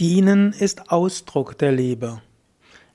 Dienen 0.00 0.52
ist 0.52 0.90
Ausdruck 0.90 1.56
der 1.56 1.70
Liebe. 1.70 2.20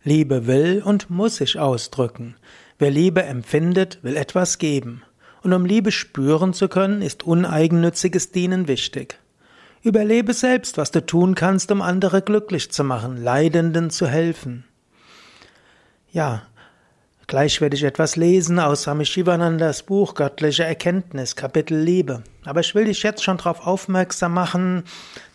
Liebe 0.04 0.48
will 0.48 0.84
und 0.84 1.10
muss 1.10 1.38
sich 1.38 1.58
ausdrücken. 1.58 2.36
Wer 2.78 2.92
Liebe 2.92 3.24
empfindet, 3.24 4.00
will 4.02 4.18
etwas 4.18 4.58
geben. 4.58 5.04
Und 5.42 5.54
um 5.54 5.64
Liebe 5.64 5.94
spüren 5.94 6.54
zu 6.54 6.68
können, 6.68 7.02
ist 7.02 7.24
uneigennütziges 7.24 8.32
Dienen 8.32 8.68
wichtig. 8.68 9.18
Überlebe 9.82 10.34
selbst, 10.34 10.78
was 10.78 10.92
du 10.92 11.06
tun 11.06 11.36
kannst, 11.36 11.72
um 11.72 11.82
andere 11.82 12.22
glücklich 12.22 12.70
zu 12.70 12.84
machen, 12.84 13.16
Leidenden 13.16 13.92
zu 13.92 14.06
helfen. 14.06 14.66
Ja, 16.12 16.42
Gleich 17.30 17.62
werde 17.62 17.76
ich 17.76 17.84
etwas 17.84 18.16
lesen 18.16 18.58
aus 18.58 18.82
Swami 18.82 19.06
Shivanandas 19.06 19.84
Buch 19.84 20.16
Göttliche 20.16 20.64
Erkenntnis, 20.64 21.36
Kapitel 21.36 21.78
Liebe. 21.78 22.24
Aber 22.44 22.62
ich 22.62 22.74
will 22.74 22.86
dich 22.86 23.04
jetzt 23.04 23.24
schon 23.24 23.38
darauf 23.38 23.68
aufmerksam 23.68 24.34
machen, 24.34 24.82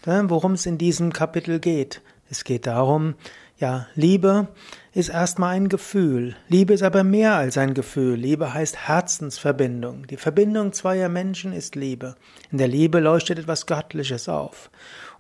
ne, 0.05 0.25
worum 0.27 0.55
es 0.55 0.67
in 0.67 0.77
diesem 0.77 1.13
Kapitel 1.13 1.61
geht. 1.61 2.03
Es 2.29 2.43
geht 2.43 2.67
darum, 2.67 3.15
ja, 3.59 3.87
Liebe 3.95 4.49
ist 4.93 5.11
erstmal 5.11 5.55
ein 5.55 5.69
Gefühl. 5.69 6.35
Liebe 6.49 6.75
ist 6.75 6.83
aber 6.83 7.05
mehr 7.05 7.37
als 7.37 7.57
ein 7.59 7.75
Gefühl. 7.75 8.17
Liebe 8.17 8.53
heißt 8.53 8.89
Herzensverbindung. 8.89 10.09
Die 10.09 10.17
Verbindung 10.17 10.73
zweier 10.73 11.09
Menschen 11.09 11.53
ist 11.53 11.77
Liebe. 11.77 12.17
In 12.51 12.59
der 12.59 12.67
Liebe 12.67 12.99
leuchtet 12.99 13.39
etwas 13.39 13.67
Göttliches 13.67 14.29
auf. 14.29 14.69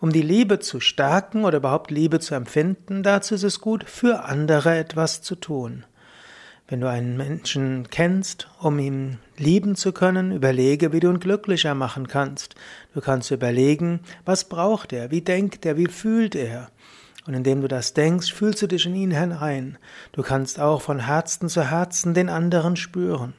Um 0.01 0.13
die 0.13 0.23
Liebe 0.23 0.59
zu 0.59 0.81
stärken 0.81 1.45
oder 1.45 1.59
überhaupt 1.59 1.93
Liebe 1.93 2.19
zu 2.19 2.35
empfinden, 2.35 3.05
dazu 3.05 3.37
ist 3.37 3.45
es 3.45 3.61
gut, 3.61 3.89
für 3.89 4.25
andere 4.25 4.77
etwas 4.77 5.23
zu 5.23 5.37
tun. 5.37 5.85
Wenn 6.67 6.81
du 6.81 6.89
einen 6.89 7.19
Menschen 7.19 7.89
kennst, 7.91 8.49
um 8.59 8.79
ihn 8.79 9.19
lieben 9.37 9.77
zu 9.77 9.93
können, 9.93 10.33
überlege, 10.33 10.93
wie 10.93 11.01
du 11.01 11.11
ihn 11.11 11.21
glücklicher 11.21 11.75
machen 11.75 12.09
kannst. 12.09 12.55
Du 12.95 13.03
kannst 13.03 13.31
überlegen, 13.31 14.01
was 14.25 14.45
braucht 14.45 14.95
er, 14.95 15.11
wie 15.11 15.21
denkt 15.21 15.67
er, 15.67 15.77
wie 15.77 15.89
fühlt 15.89 16.35
er. 16.35 16.71
Und 17.27 17.35
indem 17.35 17.61
du 17.61 17.69
das 17.69 17.93
denkst, 17.93 18.33
fühlst 18.33 18.63
du 18.63 18.67
dich 18.67 18.87
in 18.87 18.95
ihn 18.95 19.11
hinein. 19.11 19.79
Du 20.13 20.23
kannst 20.23 20.59
auch 20.59 20.81
von 20.81 21.01
Herzen 21.01 21.49
zu 21.51 21.71
Herzen 21.71 22.15
den 22.15 22.31
anderen 22.31 22.77
spüren. 22.77 23.35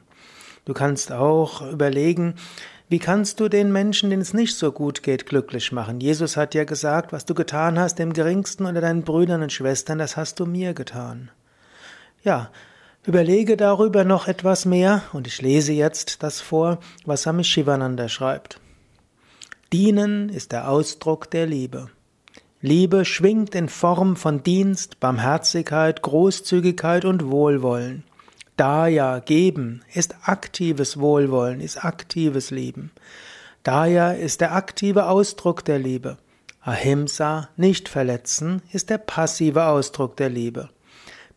Du 0.64 0.72
kannst 0.72 1.10
auch 1.12 1.68
überlegen, 1.72 2.34
wie 2.88 3.00
kannst 3.00 3.40
du 3.40 3.48
den 3.48 3.72
Menschen, 3.72 4.10
denen 4.10 4.22
es 4.22 4.34
nicht 4.34 4.56
so 4.56 4.70
gut 4.70 5.02
geht, 5.02 5.26
glücklich 5.26 5.72
machen? 5.72 6.00
Jesus 6.00 6.36
hat 6.36 6.54
ja 6.54 6.62
gesagt, 6.62 7.12
was 7.12 7.24
du 7.24 7.34
getan 7.34 7.78
hast 7.78 7.98
dem 7.98 8.12
Geringsten 8.12 8.66
unter 8.66 8.80
deinen 8.80 9.02
Brüdern 9.02 9.42
und 9.42 9.52
Schwestern, 9.52 9.98
das 9.98 10.16
hast 10.16 10.38
du 10.38 10.46
mir 10.46 10.74
getan. 10.74 11.30
Ja, 12.22 12.50
Überlege 13.06 13.56
darüber 13.56 14.02
noch 14.02 14.26
etwas 14.26 14.64
mehr 14.64 15.02
und 15.12 15.28
ich 15.28 15.40
lese 15.40 15.72
jetzt 15.72 16.24
das 16.24 16.40
vor, 16.40 16.78
was 17.04 17.22
Swami 17.22 17.44
Shivananda 17.44 18.08
schreibt. 18.08 18.60
Dienen 19.72 20.28
ist 20.28 20.50
der 20.50 20.68
Ausdruck 20.68 21.30
der 21.30 21.46
Liebe. 21.46 21.88
Liebe 22.60 23.04
schwingt 23.04 23.54
in 23.54 23.68
Form 23.68 24.16
von 24.16 24.42
Dienst, 24.42 24.98
Barmherzigkeit, 24.98 26.02
Großzügigkeit 26.02 27.04
und 27.04 27.30
Wohlwollen. 27.30 28.02
Daya, 28.56 29.20
geben, 29.20 29.82
ist 29.94 30.16
aktives 30.24 30.98
Wohlwollen, 30.98 31.60
ist 31.60 31.84
aktives 31.84 32.50
Lieben. 32.50 32.90
Daya 33.62 34.12
ist 34.12 34.40
der 34.40 34.52
aktive 34.52 35.08
Ausdruck 35.08 35.64
der 35.64 35.78
Liebe. 35.78 36.18
Ahimsa, 36.60 37.50
nicht 37.56 37.88
verletzen, 37.88 38.62
ist 38.72 38.90
der 38.90 38.98
passive 38.98 39.66
Ausdruck 39.66 40.16
der 40.16 40.30
Liebe. 40.30 40.70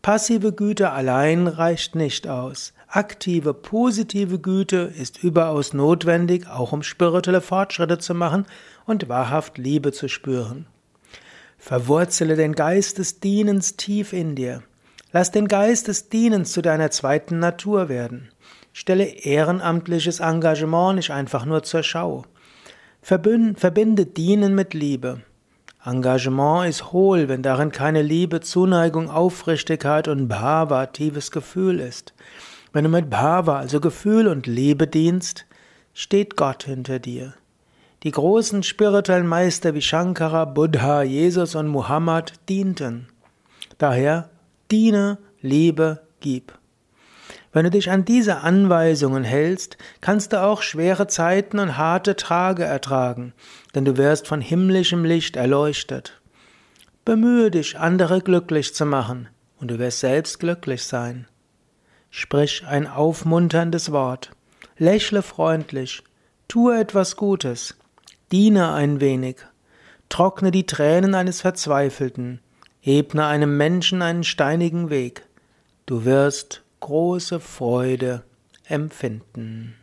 Passive 0.02 0.52
Güte 0.52 0.92
allein 0.92 1.46
reicht 1.46 1.94
nicht 1.94 2.26
aus. 2.26 2.72
Aktive, 2.88 3.52
positive 3.52 4.38
Güte 4.38 4.92
ist 4.98 5.22
überaus 5.22 5.74
notwendig, 5.74 6.48
auch 6.48 6.72
um 6.72 6.82
spirituelle 6.82 7.42
Fortschritte 7.42 7.98
zu 7.98 8.14
machen 8.14 8.46
und 8.86 9.10
wahrhaft 9.10 9.58
Liebe 9.58 9.92
zu 9.92 10.08
spüren. 10.08 10.66
Verwurzele 11.58 12.34
den 12.34 12.54
Geist 12.54 12.96
des 12.96 13.20
Dienens 13.20 13.76
tief 13.76 14.14
in 14.14 14.34
dir. 14.34 14.62
Lass 15.12 15.32
den 15.32 15.48
Geist 15.48 15.88
des 15.88 16.08
Dienens 16.08 16.52
zu 16.52 16.62
deiner 16.62 16.90
zweiten 16.90 17.38
Natur 17.38 17.90
werden. 17.90 18.30
Stelle 18.72 19.04
ehrenamtliches 19.04 20.20
Engagement 20.20 20.96
nicht 20.96 21.10
einfach 21.10 21.44
nur 21.44 21.62
zur 21.62 21.82
Schau. 21.82 22.24
Verbinde 23.02 24.06
Dienen 24.06 24.54
mit 24.54 24.72
Liebe. 24.72 25.20
Engagement 25.84 26.68
ist 26.68 26.92
hohl, 26.92 27.28
wenn 27.28 27.42
darin 27.42 27.72
keine 27.72 28.02
Liebe, 28.02 28.40
Zuneigung, 28.40 29.08
Aufrichtigkeit 29.08 30.08
und 30.08 30.28
Bhava, 30.28 30.86
tiefes 30.86 31.30
Gefühl 31.30 31.80
ist. 31.80 32.12
Wenn 32.72 32.84
du 32.84 32.90
mit 32.90 33.08
Bhava, 33.08 33.58
also 33.58 33.80
Gefühl 33.80 34.28
und 34.28 34.46
Liebe 34.46 34.86
dienst, 34.86 35.46
steht 35.94 36.36
Gott 36.36 36.64
hinter 36.64 36.98
dir. 36.98 37.34
Die 38.02 38.10
großen 38.10 38.62
spirituellen 38.62 39.26
Meister 39.26 39.74
wie 39.74 39.82
Shankara, 39.82 40.44
Buddha, 40.44 41.02
Jesus 41.02 41.54
und 41.54 41.68
Muhammad 41.68 42.34
dienten. 42.48 43.08
Daher 43.78 44.28
diene, 44.70 45.18
liebe, 45.40 46.02
gib. 46.20 46.59
Wenn 47.52 47.64
du 47.64 47.70
dich 47.70 47.90
an 47.90 48.04
diese 48.04 48.38
Anweisungen 48.38 49.24
hältst, 49.24 49.76
kannst 50.00 50.32
du 50.32 50.40
auch 50.40 50.62
schwere 50.62 51.08
Zeiten 51.08 51.58
und 51.58 51.76
harte 51.76 52.14
Tage 52.14 52.62
ertragen, 52.62 53.32
denn 53.74 53.84
du 53.84 53.96
wirst 53.96 54.28
von 54.28 54.40
himmlischem 54.40 55.04
Licht 55.04 55.34
erleuchtet. 55.34 56.20
Bemühe 57.04 57.50
dich, 57.50 57.78
andere 57.78 58.20
glücklich 58.20 58.74
zu 58.74 58.86
machen, 58.86 59.28
und 59.58 59.70
du 59.70 59.78
wirst 59.80 60.00
selbst 60.00 60.38
glücklich 60.38 60.84
sein. 60.84 61.26
Sprich 62.10 62.64
ein 62.66 62.86
aufmunterndes 62.86 63.90
Wort, 63.90 64.30
lächle 64.78 65.22
freundlich, 65.22 66.04
tue 66.46 66.78
etwas 66.78 67.16
Gutes, 67.16 67.76
diene 68.30 68.72
ein 68.72 69.00
wenig, 69.00 69.38
trockne 70.08 70.52
die 70.52 70.66
Tränen 70.66 71.16
eines 71.16 71.40
Verzweifelten, 71.40 72.40
ebne 72.82 73.26
einem 73.26 73.56
Menschen 73.56 74.02
einen 74.02 74.24
steinigen 74.24 74.88
Weg. 74.88 75.24
Du 75.86 76.04
wirst 76.04 76.62
große 76.80 77.40
Freude 77.40 78.24
empfinden. 78.64 79.79